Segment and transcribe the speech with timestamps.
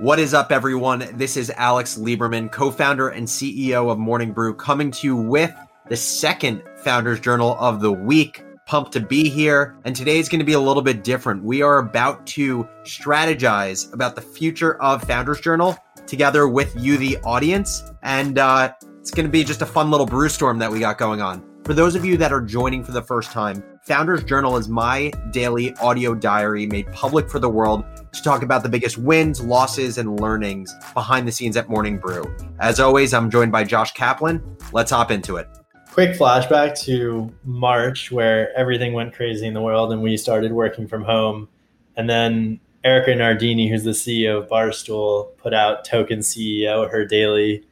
[0.00, 1.06] What is up, everyone?
[1.18, 5.54] This is Alex Lieberman, co founder and CEO of Morning Brew, coming to you with
[5.90, 8.42] the second Founders Journal of the week.
[8.64, 9.76] Pumped to be here.
[9.84, 11.44] And today is going to be a little bit different.
[11.44, 15.76] We are about to strategize about the future of Founders Journal
[16.06, 17.82] together with you, the audience.
[18.02, 20.96] And uh, it's going to be just a fun little brew storm that we got
[20.96, 21.44] going on.
[21.64, 25.12] For those of you that are joining for the first time, Founders Journal is my
[25.30, 29.98] daily audio diary made public for the world to talk about the biggest wins, losses,
[29.98, 32.24] and learnings behind the scenes at Morning Brew.
[32.58, 34.42] As always, I'm joined by Josh Kaplan.
[34.72, 35.48] Let's hop into it.
[35.92, 40.86] Quick flashback to March, where everything went crazy in the world and we started working
[40.86, 41.48] from home.
[41.96, 47.64] And then Erika Nardini, who's the CEO of Barstool, put out Token CEO, her daily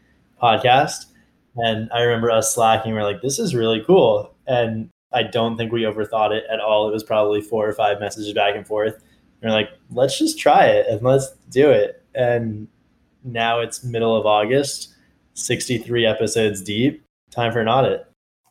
[0.43, 1.07] podcast.
[1.57, 2.93] And I remember us slacking.
[2.93, 4.35] We're like, this is really cool.
[4.47, 6.89] And I don't think we overthought it at all.
[6.89, 9.03] It was probably four or five messages back and forth.
[9.43, 12.03] We're like, let's just try it and let's do it.
[12.15, 12.69] And
[13.25, 14.95] now it's middle of August,
[15.35, 17.05] 63 episodes deep.
[17.31, 18.07] Time for an audit.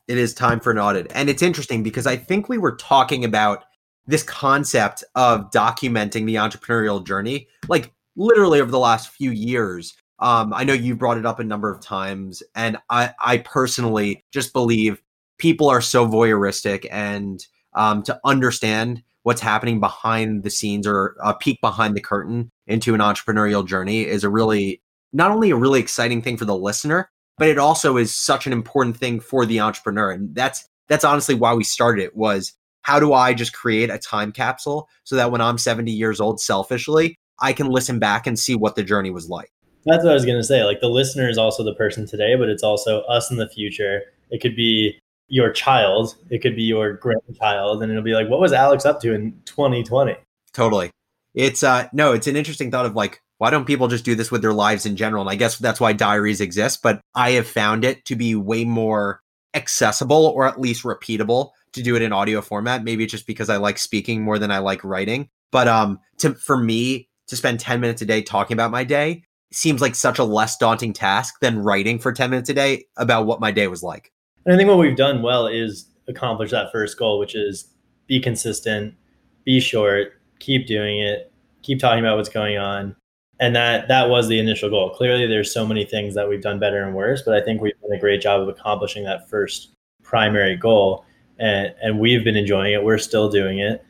[0.07, 1.11] It is time for an audit.
[1.13, 3.65] And it's interesting because I think we were talking about
[4.05, 9.95] this concept of documenting the entrepreneurial journey, like literally over the last few years.
[10.19, 14.23] Um, I know you brought it up a number of times, and I, I personally
[14.31, 15.01] just believe
[15.37, 21.33] people are so voyeuristic, and um, to understand what's happening behind the scenes or a
[21.33, 25.81] peek behind the curtain into an entrepreneurial journey is a really not only a really
[25.81, 29.59] exciting thing for the listener, but it also is such an important thing for the
[29.59, 32.53] entrepreneur, and that's that's honestly why we started it was
[32.83, 36.39] how do I just create a time capsule so that when I'm 70 years old,
[36.39, 39.51] selfishly, I can listen back and see what the journey was like.
[39.85, 40.63] That's what I was going to say.
[40.63, 44.03] Like the listener is also the person today, but it's also us in the future.
[44.31, 44.97] It could be
[45.27, 49.01] your child, it could be your grandchild, and it'll be like, what was Alex up
[49.01, 50.15] to in 2020?
[50.53, 50.91] Totally.
[51.33, 54.31] It's uh no, it's an interesting thought of like, why don't people just do this
[54.31, 55.21] with their lives in general?
[55.21, 58.65] And I guess that's why diaries exist, but I have found it to be way
[58.65, 59.21] more
[59.53, 62.83] accessible or at least repeatable to do it in audio format.
[62.83, 65.29] Maybe it's just because I like speaking more than I like writing.
[65.51, 69.23] But um to for me to spend 10 minutes a day talking about my day
[69.51, 73.25] seems like such a less daunting task than writing for 10 minutes a day about
[73.25, 74.11] what my day was like.
[74.47, 77.67] And I think what we've done well is accomplish that first goal, which is
[78.07, 78.95] be consistent,
[79.43, 82.95] be short, keep doing it, keep talking about what's going on.
[83.41, 84.89] And that that was the initial goal.
[84.91, 87.79] Clearly there's so many things that we've done better and worse, but I think we've
[87.81, 91.03] done a great job of accomplishing that first primary goal.
[91.37, 92.83] And and we've been enjoying it.
[92.83, 93.85] We're still doing it.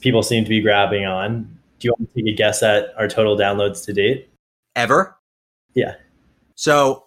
[0.00, 1.44] People seem to be grabbing on.
[1.78, 4.28] Do you want to take a guess at our total downloads to date?
[4.76, 5.16] Ever?
[5.72, 5.94] Yeah.
[6.56, 7.03] So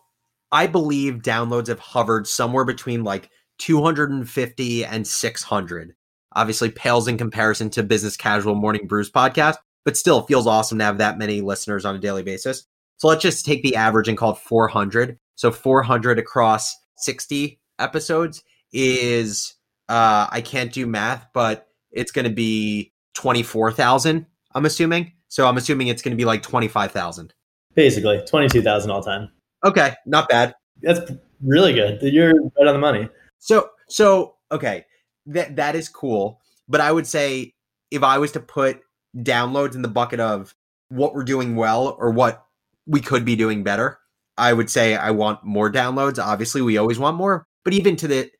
[0.51, 5.95] I believe downloads have hovered somewhere between like 250 and 600.
[6.33, 10.83] Obviously, pales in comparison to Business Casual Morning Brews podcast, but still feels awesome to
[10.83, 12.65] have that many listeners on a daily basis.
[12.97, 15.17] So let's just take the average and call it 400.
[15.35, 19.55] So 400 across 60 episodes is,
[19.87, 25.13] uh, I can't do math, but it's going to be 24,000, I'm assuming.
[25.29, 27.33] So I'm assuming it's going to be like 25,000.
[27.75, 29.29] Basically, 22,000 all time.
[29.65, 30.55] Okay, not bad.
[30.81, 31.11] That's
[31.43, 32.01] really good.
[32.01, 33.09] You're right on the money.
[33.39, 34.85] So so okay,
[35.27, 36.39] that that is cool.
[36.67, 37.53] But I would say
[37.91, 38.81] if I was to put
[39.15, 40.53] downloads in the bucket of
[40.89, 42.45] what we're doing well or what
[42.85, 43.99] we could be doing better,
[44.37, 46.23] I would say I want more downloads.
[46.23, 48.31] Obviously, we always want more, but even to the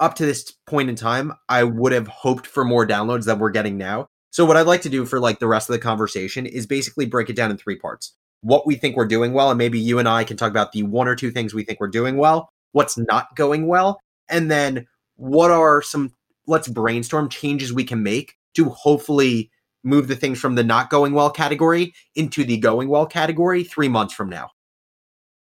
[0.00, 3.50] up to this point in time, I would have hoped for more downloads than we're
[3.50, 4.08] getting now.
[4.30, 7.04] So what I'd like to do for like the rest of the conversation is basically
[7.06, 9.50] break it down in three parts what we think we're doing well.
[9.50, 11.80] And maybe you and I can talk about the one or two things we think
[11.80, 14.86] we're doing well, what's not going well, and then
[15.16, 16.12] what are some,
[16.46, 19.50] let's brainstorm changes we can make to hopefully
[19.84, 23.88] move the things from the not going well category into the going well category three
[23.88, 24.50] months from now.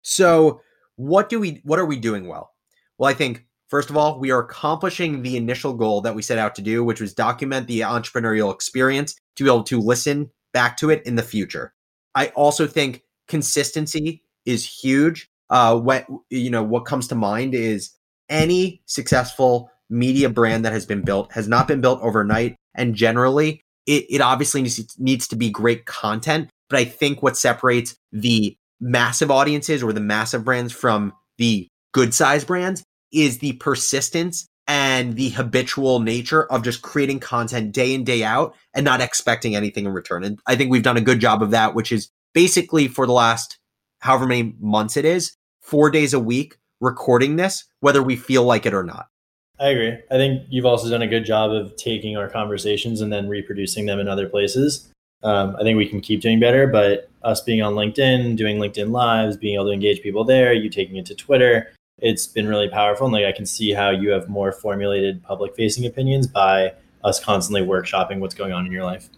[0.03, 0.61] So,
[0.97, 2.53] what do we, what are we doing well?
[2.99, 6.39] Well, I think First of all, we are accomplishing the initial goal that we set
[6.39, 10.77] out to do, which was document the entrepreneurial experience to be able to listen back
[10.77, 11.75] to it in the future.
[12.17, 15.29] I also think consistency is huge.
[15.51, 17.91] Uh, what you know, what comes to mind is
[18.29, 23.63] any successful media brand that has been built has not been built overnight, and generally,
[23.87, 26.51] it, it obviously needs, needs to be great content.
[26.69, 32.13] But I think what separates the massive audiences or the massive brands from the good
[32.13, 32.83] size brands
[33.13, 38.55] is the persistence and the habitual nature of just creating content day in day out
[38.75, 40.25] and not expecting anything in return.
[40.25, 43.13] And i think we've done a good job of that which is basically for the
[43.13, 43.59] last
[44.01, 48.67] however many months it is four days a week recording this whether we feel like
[48.67, 49.07] it or not.
[49.59, 49.97] I agree.
[50.11, 53.87] I think you've also done a good job of taking our conversations and then reproducing
[53.87, 54.93] them in other places.
[55.23, 58.91] Um, I think we can keep doing better, but us being on LinkedIn, doing LinkedIn
[58.91, 62.69] lives, being able to engage people there, you taking it to Twitter, it's been really
[62.69, 63.07] powerful.
[63.07, 66.73] And like I can see how you have more formulated public facing opinions by
[67.05, 69.09] us constantly workshopping what's going on in your life.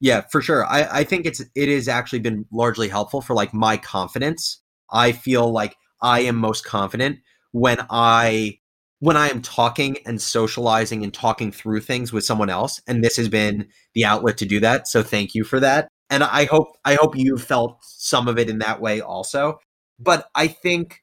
[0.00, 0.64] Yeah, for sure.
[0.66, 4.62] I, I think it's it has actually been largely helpful for like my confidence.
[4.92, 7.18] I feel like I am most confident
[7.50, 8.58] when I
[9.00, 12.80] when I am talking and socializing and talking through things with someone else.
[12.86, 14.88] And this has been the outlet to do that.
[14.88, 15.88] So thank you for that.
[16.10, 19.58] And I hope I hope you felt some of it in that way also.
[19.98, 21.02] But I think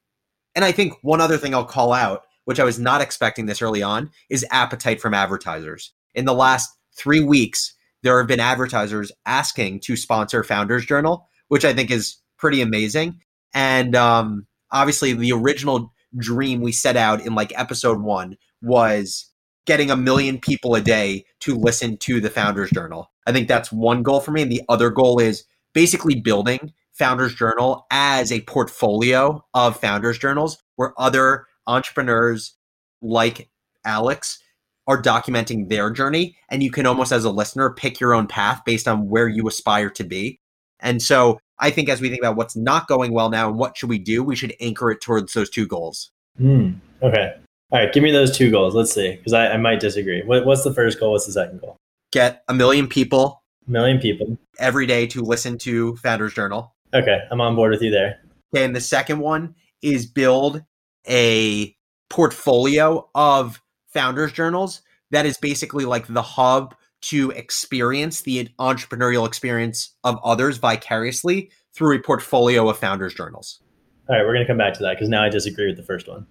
[0.56, 3.62] and I think one other thing I'll call out, which I was not expecting this
[3.62, 5.92] early on, is appetite from advertisers.
[6.14, 7.74] In the last three weeks,
[8.04, 13.20] there have been advertisers asking to sponsor Founders Journal, which I think is pretty amazing.
[13.54, 19.30] And um, obviously, the original dream we set out in like episode one was
[19.66, 23.12] getting a million people a day to listen to the Founders Journal.
[23.28, 24.44] I think that's one goal for me.
[24.44, 25.44] And the other goal is
[25.74, 32.56] basically building Founders Journal as a portfolio of Founders Journals where other entrepreneurs
[33.02, 33.50] like
[33.86, 34.40] Alex
[34.88, 36.38] are documenting their journey.
[36.50, 39.48] And you can almost as a listener pick your own path based on where you
[39.48, 40.40] aspire to be.
[40.80, 43.78] And so i think as we think about what's not going well now and what
[43.78, 46.12] should we do we should anchor it towards those two goals.
[46.40, 47.34] Mm, okay.
[47.72, 47.94] All right.
[47.94, 48.76] Give me those two goals.
[48.76, 49.16] Let's see.
[49.16, 50.22] Because I, I, might disagree.
[50.24, 51.14] What, what's the first goal?
[51.14, 51.78] What's the second goal?
[52.12, 54.38] Get a million people a million people.
[54.60, 58.20] every day to listen to founders journal okay i'm on board with you there
[58.54, 60.64] okay and the second one is build
[61.08, 61.76] a
[62.10, 64.82] portfolio of founders journals
[65.12, 71.96] that is basically like the hub to experience the entrepreneurial experience of others vicariously through
[71.96, 73.62] a portfolio of founders journals.
[74.10, 75.84] All right, we're going to come back to that because now I disagree with the
[75.84, 76.26] first one.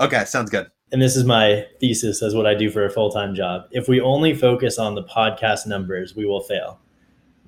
[0.00, 0.70] Okay, sounds good.
[0.92, 3.62] And this is my thesis as what I do for a full time job.
[3.70, 6.78] If we only focus on the podcast numbers, we will fail.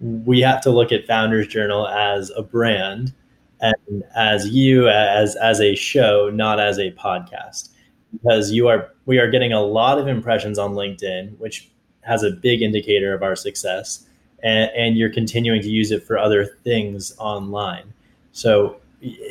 [0.00, 3.12] We have to look at Founders Journal as a brand
[3.60, 7.70] and as you as as a show, not as a podcast
[8.12, 11.70] because you are we are getting a lot of impressions on LinkedIn, which
[12.02, 14.06] has a big indicator of our success,
[14.42, 17.92] and, and you're continuing to use it for other things online.
[18.32, 18.76] So,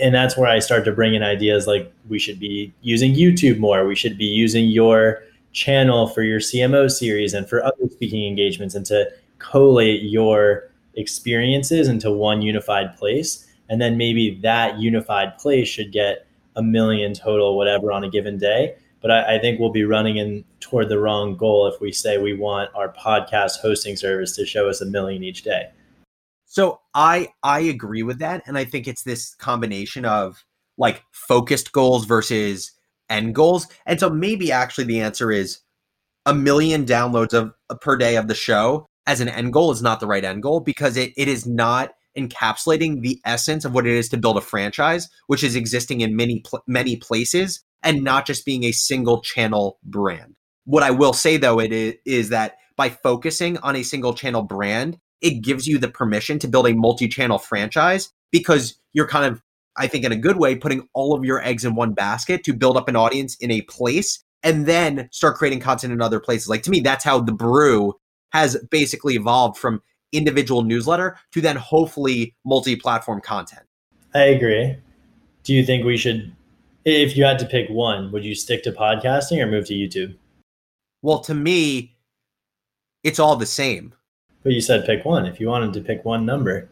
[0.02, 3.60] and that's where I start to bring in ideas like we should be using YouTube
[3.60, 3.86] more.
[3.86, 8.76] We should be using your channel for your CMO series and for other speaking engagements,
[8.76, 13.48] and to collate your experiences into one unified place.
[13.70, 18.38] And then maybe that unified place should get a million total, whatever, on a given
[18.38, 18.76] day.
[19.02, 22.18] But I, I, think we'll be running in toward the wrong goal if we say
[22.18, 25.70] we want our podcast hosting service to show us a million each day.
[26.46, 30.44] So I I agree with that, and I think it's this combination of
[30.78, 32.72] like focused goals versus
[33.10, 33.68] end goals.
[33.86, 35.60] And so maybe actually the answer is
[36.26, 40.00] a million downloads of per day of the show as an end goal is not
[40.00, 43.94] the right end goal because it, it is not encapsulating the essence of what it
[43.94, 48.28] is to build a franchise, which is existing in many pl- many places and not
[48.28, 50.36] just being a single channel brand.
[50.66, 54.44] What I will say though it is, is that by focusing on a single channel
[54.44, 59.42] brand, it gives you the permission to build a multi-channel franchise because you're kind of
[59.76, 62.54] I think in a good way putting all of your eggs in one basket to
[62.54, 66.48] build up an audience in a place and then start creating content in other places.
[66.48, 67.96] Like to me that's how the brew
[68.32, 69.82] has basically evolved from
[70.12, 73.66] individual newsletter to then hopefully multi-platform content.
[74.14, 74.78] I agree.
[75.44, 76.34] Do you think we should
[76.86, 80.16] if you had to pick one, would you stick to podcasting or move to YouTube?
[81.02, 81.96] Well, to me,
[83.04, 83.94] it's all the same.
[84.44, 85.26] But you said pick one.
[85.26, 86.70] If you wanted to pick one number,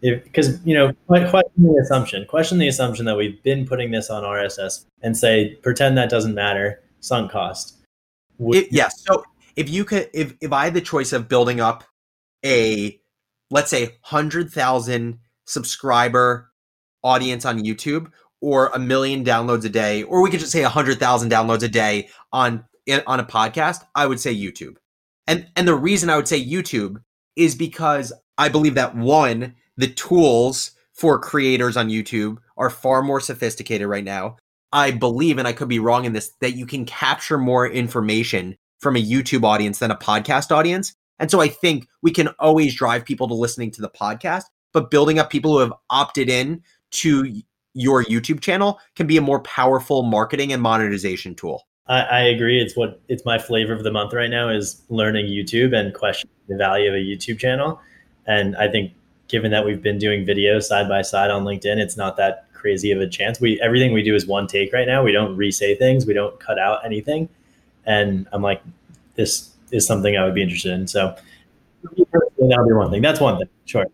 [0.00, 2.24] because you know, question the assumption.
[2.24, 6.34] Question the assumption that we've been putting this on RSS and say pretend that doesn't
[6.34, 6.80] matter.
[7.00, 7.76] Sunk cost.
[8.38, 8.88] It, yeah.
[8.88, 9.24] So
[9.56, 11.84] if you could, if if I had the choice of building up
[12.44, 12.98] a
[13.50, 16.50] let's say 100,000 subscriber
[17.02, 21.30] audience on YouTube or a million downloads a day or we could just say 100,000
[21.30, 22.64] downloads a day on
[23.06, 24.76] on a podcast, I would say YouTube.
[25.26, 27.02] And and the reason I would say YouTube
[27.36, 33.20] is because I believe that one, the tools for creators on YouTube are far more
[33.20, 34.36] sophisticated right now.
[34.72, 38.56] I believe and I could be wrong in this that you can capture more information
[38.80, 42.74] from a YouTube audience than a podcast audience and so I think we can always
[42.74, 46.62] drive people to listening to the podcast, but building up people who have opted in
[46.92, 47.40] to
[47.74, 51.66] your YouTube channel can be a more powerful marketing and monetization tool.
[51.86, 52.60] I, I agree.
[52.60, 56.34] It's what it's my flavor of the month right now is learning YouTube and questioning
[56.48, 57.80] the value of a YouTube channel.
[58.26, 58.94] And I think
[59.28, 62.92] given that we've been doing videos side by side on LinkedIn, it's not that crazy
[62.92, 63.40] of a chance.
[63.40, 65.04] We everything we do is one take right now.
[65.04, 66.06] We don't re-say things.
[66.06, 67.28] We don't cut out anything.
[67.90, 68.62] And I'm like,
[69.16, 70.86] this is something I would be interested in.
[70.86, 71.16] So
[71.82, 73.02] that'll be one thing.
[73.02, 73.48] That's one thing.
[73.64, 73.84] Sure.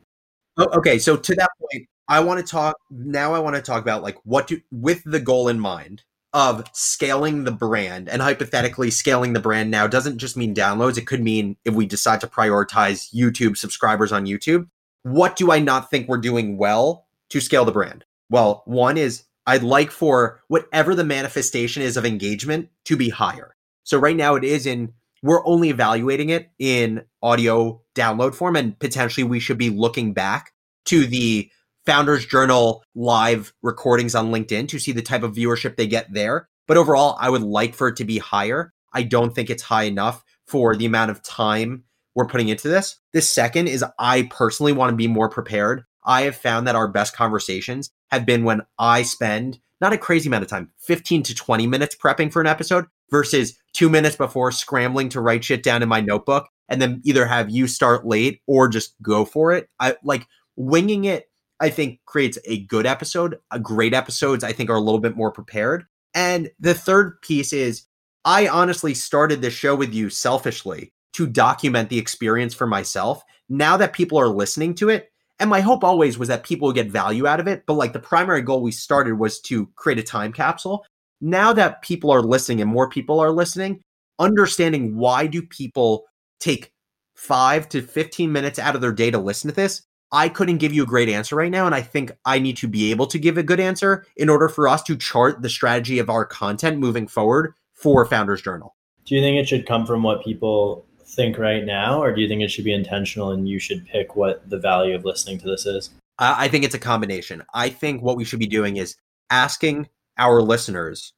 [0.58, 3.32] Oh, okay, so to that point, I want to talk now.
[3.32, 6.02] I want to talk about like what do with the goal in mind
[6.34, 10.98] of scaling the brand and hypothetically scaling the brand now doesn't just mean downloads.
[10.98, 14.68] It could mean if we decide to prioritize YouTube subscribers on YouTube.
[15.04, 18.04] What do I not think we're doing well to scale the brand?
[18.28, 23.55] Well, one is I'd like for whatever the manifestation is of engagement to be higher.
[23.86, 28.78] So right now it is in we're only evaluating it in audio download form and
[28.78, 30.52] potentially we should be looking back
[30.86, 31.50] to the
[31.86, 36.48] Founders Journal live recordings on LinkedIn to see the type of viewership they get there.
[36.66, 38.72] But overall, I would like for it to be higher.
[38.92, 41.84] I don't think it's high enough for the amount of time
[42.16, 42.96] we're putting into this.
[43.12, 45.84] The second is I personally want to be more prepared.
[46.04, 50.28] I have found that our best conversations have been when I spend not a crazy
[50.28, 54.52] amount of time, 15 to 20 minutes prepping for an episode versus two minutes before
[54.52, 58.40] scrambling to write shit down in my notebook and then either have you start late
[58.46, 59.68] or just go for it.
[59.78, 61.28] I like winging it
[61.60, 63.38] I think creates a good episode.
[63.50, 65.86] A great episodes, I think, are a little bit more prepared.
[66.14, 67.84] And the third piece is
[68.24, 73.22] I honestly started this show with you selfishly to document the experience for myself.
[73.48, 76.74] Now that people are listening to it, and my hope always was that people would
[76.74, 77.64] get value out of it.
[77.66, 80.84] But like the primary goal we started was to create a time capsule.
[81.20, 83.80] Now that people are listening and more people are listening,
[84.18, 86.04] understanding why do people
[86.40, 86.72] take
[87.14, 89.82] five to 15 minutes out of their day to listen to this
[90.12, 91.66] I couldn't give you a great answer right now.
[91.66, 94.48] And I think I need to be able to give a good answer in order
[94.48, 98.74] for us to chart the strategy of our content moving forward for Founders Journal.
[99.04, 102.28] Do you think it should come from what people think right now, or do you
[102.28, 105.46] think it should be intentional and you should pick what the value of listening to
[105.46, 105.90] this is?
[106.18, 107.42] I think it's a combination.
[107.52, 108.96] I think what we should be doing is
[109.30, 111.12] asking our listeners,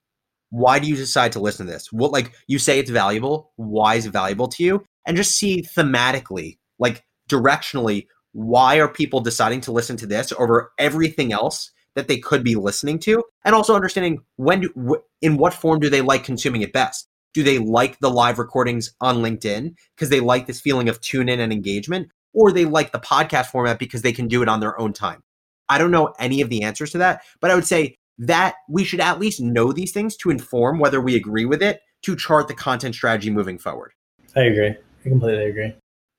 [0.50, 1.92] why do you decide to listen to this?
[1.92, 3.52] What, like, you say it's valuable.
[3.56, 4.84] Why is it valuable to you?
[5.06, 10.72] And just see thematically, like, directionally, why are people deciding to listen to this over
[10.78, 15.54] everything else that they could be listening to and also understanding when do, in what
[15.54, 19.74] form do they like consuming it best do they like the live recordings on linkedin
[19.96, 23.46] because they like this feeling of tune in and engagement or they like the podcast
[23.46, 25.20] format because they can do it on their own time
[25.68, 28.84] i don't know any of the answers to that but i would say that we
[28.84, 32.48] should at least know these things to inform whether we agree with it to chart
[32.48, 33.92] the content strategy moving forward
[34.36, 35.72] i agree i completely agree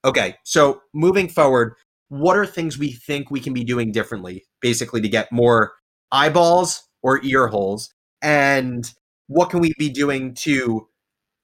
[0.05, 1.75] okay so moving forward
[2.09, 5.73] what are things we think we can be doing differently, basically, to get more
[6.11, 7.93] eyeballs or ear holes?
[8.21, 8.91] And
[9.27, 10.87] what can we be doing to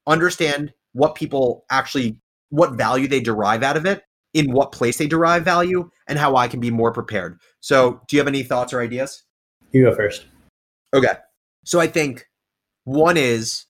[0.06, 2.20] understand what people actually,
[2.50, 4.02] what value they derive out of it,
[4.34, 7.38] in what place they derive value, and how I can be more prepared?
[7.60, 9.22] So, do you have any thoughts or ideas?
[9.70, 10.26] You go first.
[10.96, 11.14] Okay.
[11.64, 12.26] So, I think
[12.84, 13.66] one is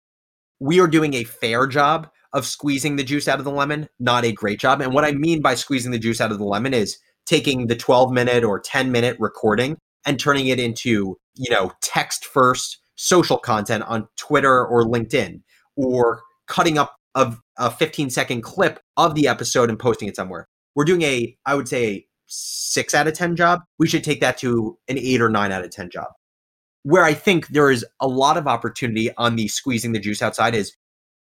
[0.61, 4.25] we are doing a fair job of squeezing the juice out of the lemon, not
[4.25, 4.81] a great job.
[4.81, 7.77] And what I mean by squeezing the juice out of the lemon is taking the
[7.77, 13.39] 12 minute or 10 minute recording and turning it into, you know, text first social
[13.39, 15.43] content on Twitter or LinkedIn
[15.77, 20.47] or cutting up a, a 15 second clip of the episode and posting it somewhere.
[20.75, 23.61] We're doing a, I would say, a six out of 10 job.
[23.79, 26.09] We should take that to an eight or nine out of 10 job.
[26.87, 30.55] Where I think there is a lot of opportunity on the squeezing the juice outside
[30.55, 30.73] is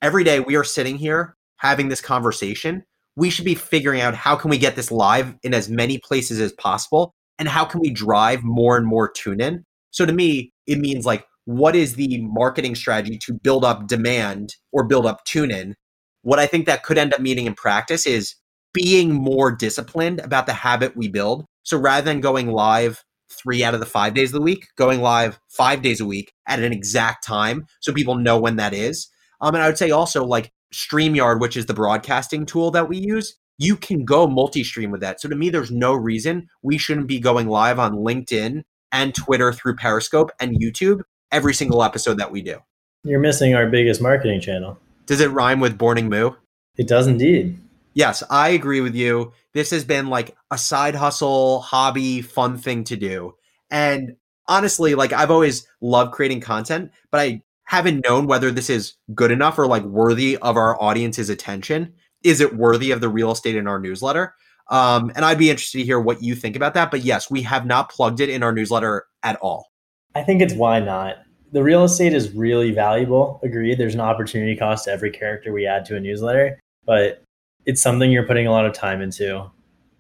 [0.01, 2.84] every day we are sitting here having this conversation
[3.15, 6.39] we should be figuring out how can we get this live in as many places
[6.39, 9.63] as possible and how can we drive more and more tune in.
[9.91, 14.56] So to me it means like what is the marketing strategy to build up demand
[14.72, 15.75] or build up tune in?
[16.24, 18.34] What i think that could end up meaning in practice is
[18.74, 21.46] being more disciplined about the habit we build.
[21.62, 25.02] So rather than going live three out of the five days of the week going
[25.02, 29.10] live five days a week at an exact time so people know when that is
[29.42, 32.98] um, and I would say also like StreamYard, which is the broadcasting tool that we
[32.98, 35.20] use, you can go multi stream with that.
[35.20, 39.52] So to me, there's no reason we shouldn't be going live on LinkedIn and Twitter
[39.52, 42.60] through Periscope and YouTube every single episode that we do.
[43.04, 44.78] You're missing our biggest marketing channel.
[45.06, 46.32] Does it rhyme with Borning Moo?
[46.78, 47.58] It does indeed.
[47.93, 49.33] Yes, I agree with you.
[49.53, 53.36] This has been like a side hustle, hobby, fun thing to do.
[53.69, 54.15] And
[54.48, 59.31] honestly, like I've always loved creating content, but I haven't known whether this is good
[59.31, 61.93] enough or like worthy of our audience's attention.
[62.24, 64.36] Is it worthy of the real estate in our newsletter?
[64.69, 66.91] Um, and I'd be interested to hear what you think about that.
[66.91, 69.67] But yes, we have not plugged it in our newsletter at all.
[70.15, 71.17] I think it's why not.
[71.51, 73.39] The real estate is really valuable.
[73.43, 73.77] Agreed.
[73.77, 77.24] There's an opportunity cost to every character we add to a newsletter, but
[77.65, 79.50] it's something you're putting a lot of time into.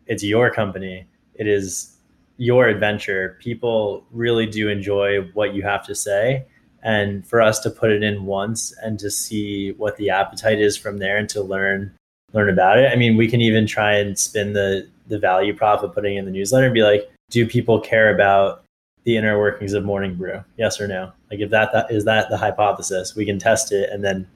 [0.07, 1.05] It's your company.
[1.35, 1.97] It is
[2.37, 3.37] your adventure.
[3.39, 6.45] People really do enjoy what you have to say
[6.83, 10.75] and for us to put it in once and to see what the appetite is
[10.75, 11.93] from there and to learn
[12.33, 12.91] learn about it.
[12.91, 16.25] I mean, we can even try and spin the the value prop of putting in
[16.25, 18.63] the newsletter and be like, do people care about
[19.03, 20.43] the inner workings of Morning Brew?
[20.57, 21.11] Yes or no?
[21.29, 24.27] Like if that, that is that the hypothesis, we can test it and then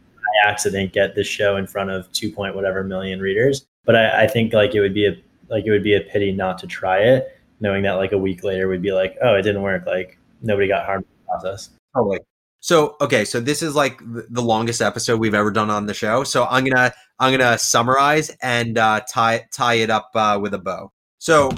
[0.43, 3.65] accident get this show in front of two point whatever million readers.
[3.85, 5.15] But I, I think like it would be a
[5.49, 8.43] like it would be a pity not to try it, knowing that like a week
[8.43, 9.85] later we'd be like, oh, it didn't work.
[9.85, 11.69] Like nobody got harmed in the process.
[11.95, 12.19] Totally.
[12.59, 16.23] So okay, so this is like the longest episode we've ever done on the show.
[16.23, 20.57] So I'm gonna I'm gonna summarize and uh, tie tie it up uh, with a
[20.57, 20.91] bow.
[21.19, 21.49] So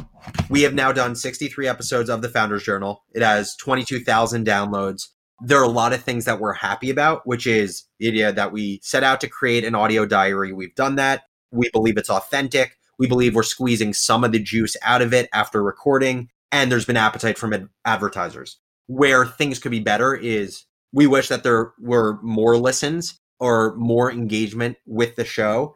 [0.50, 3.04] we have now done 63 episodes of the Founders Journal.
[3.14, 5.08] It has 22,000 downloads.
[5.42, 8.52] There are a lot of things that we're happy about, which is the idea that
[8.52, 10.52] we set out to create an audio diary.
[10.52, 11.24] We've done that.
[11.52, 12.78] We believe it's authentic.
[12.98, 16.86] We believe we're squeezing some of the juice out of it after recording, and there's
[16.86, 18.58] been appetite from ad- advertisers.
[18.88, 24.12] Where things could be better is we wish that there were more listens or more
[24.12, 25.76] engagement with the show.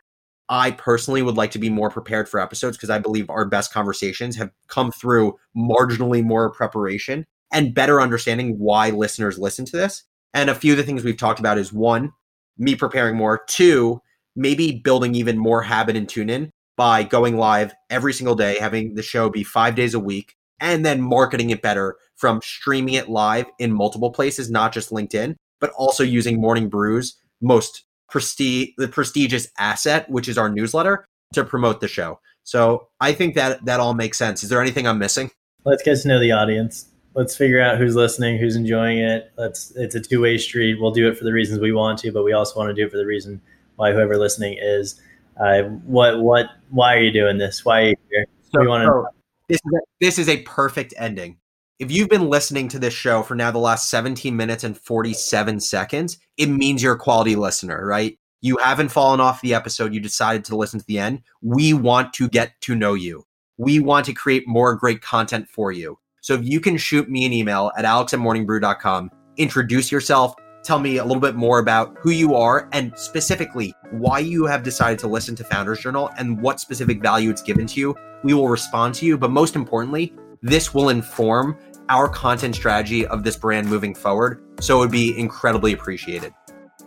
[0.49, 3.71] I personally would like to be more prepared for episodes because I believe our best
[3.71, 10.03] conversations have come through marginally more preparation and better understanding why listeners listen to this.
[10.33, 12.11] And a few of the things we've talked about is one,
[12.57, 14.01] me preparing more, two,
[14.35, 18.95] maybe building even more habit and tune in by going live every single day, having
[18.95, 23.09] the show be five days a week, and then marketing it better from streaming it
[23.09, 28.87] live in multiple places, not just LinkedIn, but also using Morning Brew's most prestige, the
[28.87, 32.19] prestigious asset, which is our newsletter, to promote the show.
[32.43, 34.43] So I think that that all makes sense.
[34.43, 35.31] Is there anything I'm missing?
[35.65, 36.90] Let's get to know the audience.
[37.13, 39.31] Let's figure out who's listening, who's enjoying it.
[39.37, 39.71] Let's.
[39.75, 40.79] It's a two way street.
[40.79, 42.85] We'll do it for the reasons we want to, but we also want to do
[42.85, 43.41] it for the reason
[43.75, 45.01] why whoever listening is.
[45.39, 47.65] Uh, what what why are you doing this?
[47.65, 48.25] Why are you here?
[48.53, 49.07] So, want to.
[49.49, 51.37] This is a, this is a perfect ending.
[51.79, 55.59] If you've been listening to this show for now the last 17 minutes and 47
[55.59, 58.17] seconds, it means you're a quality listener, right?
[58.41, 59.93] You haven't fallen off the episode.
[59.93, 61.23] You decided to listen to the end.
[61.41, 63.25] We want to get to know you.
[63.57, 65.97] We want to create more great content for you.
[66.21, 70.77] So if you can shoot me an email at alex at morningbrew.com, introduce yourself, tell
[70.77, 74.99] me a little bit more about who you are and specifically why you have decided
[74.99, 77.95] to listen to Founders Journal and what specific value it's given to you.
[78.23, 79.17] We will respond to you.
[79.17, 81.57] But most importantly, this will inform
[81.89, 84.43] our content strategy of this brand moving forward.
[84.59, 86.33] So it would be incredibly appreciated.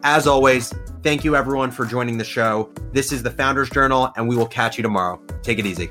[0.05, 2.71] As always, thank you everyone for joining the show.
[2.93, 5.21] This is the Founders Journal, and we will catch you tomorrow.
[5.43, 5.91] Take it easy.